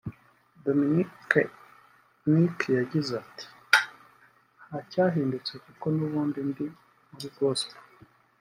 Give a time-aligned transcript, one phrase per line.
[0.63, 1.09] Dominic
[2.33, 3.45] Nick yagize ati
[4.65, 6.65] “Nta cyahindutse kuko n’ubundi ndi
[7.11, 7.77] muri gospel